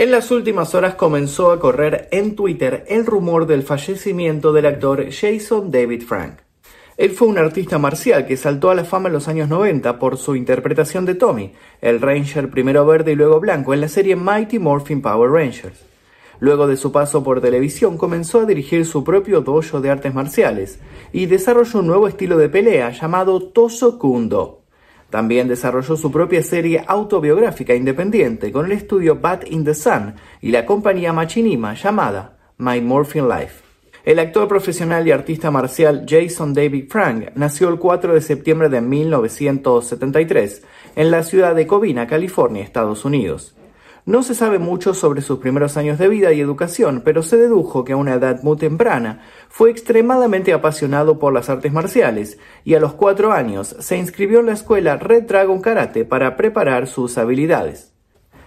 [0.00, 5.04] En las últimas horas comenzó a correr en Twitter el rumor del fallecimiento del actor
[5.10, 6.38] Jason David Frank.
[6.96, 10.16] Él fue un artista marcial que saltó a la fama en los años 90 por
[10.16, 11.52] su interpretación de Tommy,
[11.82, 15.84] el Ranger primero verde y luego blanco, en la serie Mighty Morphin Power Rangers.
[16.38, 20.80] Luego de su paso por televisión comenzó a dirigir su propio dojo de artes marciales
[21.12, 24.59] y desarrolló un nuevo estilo de pelea llamado Toso Kundo.
[25.10, 30.52] También desarrolló su propia serie autobiográfica independiente con el estudio Bat in the Sun y
[30.52, 33.64] la compañía Machinima llamada My Morphin Life.
[34.04, 38.80] El actor profesional y artista marcial Jason David Frank nació el 4 de septiembre de
[38.80, 40.62] 1973
[40.96, 43.54] en la ciudad de Covina, California, Estados Unidos.
[44.10, 47.84] No se sabe mucho sobre sus primeros años de vida y educación, pero se dedujo
[47.84, 52.80] que a una edad muy temprana fue extremadamente apasionado por las artes marciales y a
[52.80, 57.92] los cuatro años se inscribió en la escuela Red Dragon Karate para preparar sus habilidades.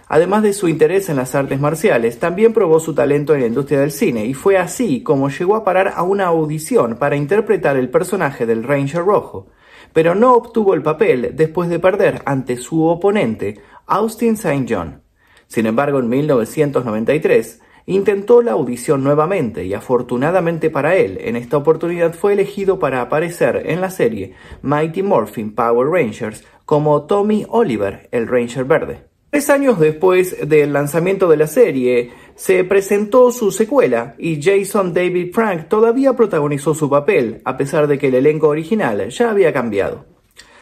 [0.06, 3.80] Además de su interés en las artes marciales, también probó su talento en la industria
[3.80, 7.88] del cine y fue así como llegó a parar a una audición para interpretar el
[7.88, 9.46] personaje del Ranger Rojo,
[9.94, 14.66] pero no obtuvo el papel después de perder ante su oponente, Austin St.
[14.68, 15.03] John.
[15.46, 22.14] Sin embargo, en 1993 intentó la audición nuevamente y afortunadamente para él, en esta oportunidad
[22.14, 28.26] fue elegido para aparecer en la serie Mighty Morphin Power Rangers como Tommy Oliver, el
[28.26, 29.14] Ranger Verde.
[29.30, 35.32] Tres años después del lanzamiento de la serie, se presentó su secuela y Jason David
[35.32, 40.06] Frank todavía protagonizó su papel, a pesar de que el elenco original ya había cambiado.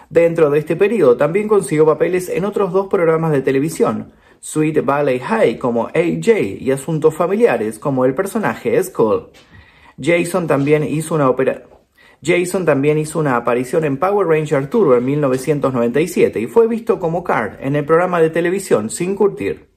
[0.08, 4.12] Dentro de este periodo también consiguió papeles en otros dos programas de televisión,
[4.44, 9.28] Sweet Valley High como AJ y Asuntos Familiares como el personaje Skull.
[10.02, 11.32] Jason también hizo una
[12.24, 17.22] Jason también hizo una aparición en Power Ranger Turbo en 1997 y fue visto como
[17.22, 19.68] Card en el programa de televisión Sin Curtir.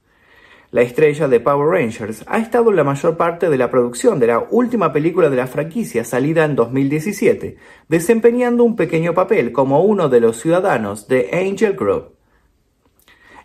[0.72, 4.27] La estrella de Power Rangers ha estado en la mayor parte de la producción de
[4.27, 7.57] la última película de la franquicia salida en 2017,
[7.88, 12.14] desempeñando un pequeño papel como uno de los ciudadanos de Angel Grove.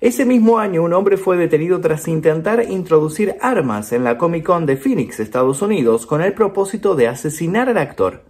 [0.01, 4.65] Ese mismo año un hombre fue detenido tras intentar introducir armas en la Comic Con
[4.65, 8.23] de Phoenix, Estados Unidos, con el propósito de asesinar al actor.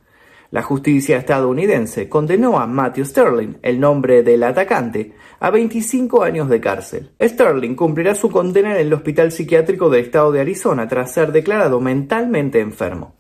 [0.51, 6.61] La justicia estadounidense condenó a Matthew Sterling, el nombre del atacante, a 25 años de
[6.61, 7.13] cárcel.
[7.23, 11.81] Sterling cumplirá su condena en el Hospital Psiquiátrico del Estado de Arizona tras ser declarado
[11.81, 13.15] mentalmente enfermo.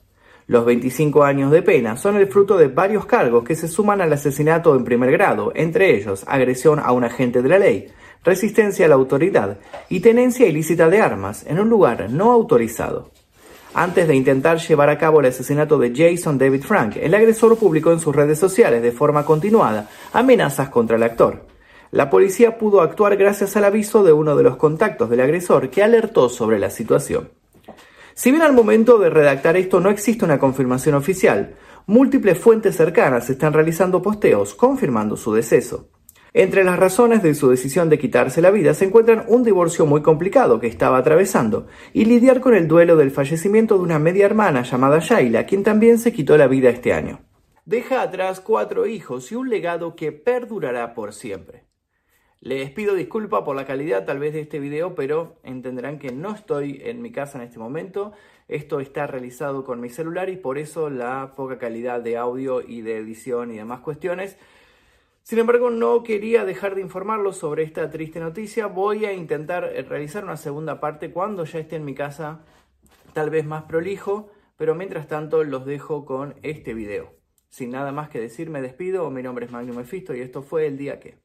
[0.49, 4.12] Los 25 años de pena son el fruto de varios cargos que se suman al
[4.12, 7.87] asesinato en primer grado, entre ellos agresión a un agente de la ley,
[8.25, 9.58] resistencia a la autoridad
[9.88, 13.10] y tenencia ilícita de armas en un lugar no autorizado.
[13.72, 17.92] Antes de intentar llevar a cabo el asesinato de Jason David Frank, el agresor publicó
[17.92, 21.47] en sus redes sociales de forma continuada amenazas contra el actor.
[21.92, 25.82] La policía pudo actuar gracias al aviso de uno de los contactos del agresor que
[25.82, 27.31] alertó sobre la situación.
[28.14, 31.54] Si bien al momento de redactar esto no existe una confirmación oficial,
[31.87, 35.90] múltiples fuentes cercanas están realizando posteos confirmando su deceso.
[36.33, 40.01] Entre las razones de su decisión de quitarse la vida se encuentran un divorcio muy
[40.01, 44.63] complicado que estaba atravesando y lidiar con el duelo del fallecimiento de una media hermana
[44.63, 47.19] llamada Shaila, quien también se quitó la vida este año.
[47.65, 51.65] Deja atrás cuatro hijos y un legado que perdurará por siempre.
[52.41, 56.33] Les pido disculpa por la calidad tal vez de este video, pero entenderán que no
[56.33, 58.12] estoy en mi casa en este momento.
[58.49, 62.81] Esto está realizado con mi celular y por eso la poca calidad de audio y
[62.81, 64.39] de edición y demás cuestiones.
[65.22, 68.66] Sin embargo, no quería dejar de informarlos sobre esta triste noticia.
[68.66, 72.41] Voy a intentar eh, realizar una segunda parte cuando ya esté en mi casa,
[73.12, 77.14] tal vez más prolijo, pero mientras tanto los dejo con este video.
[77.48, 79.10] Sin nada más que decir, me despido.
[79.10, 81.19] Mi nombre es Magnum Mefisto y esto fue El Día Que.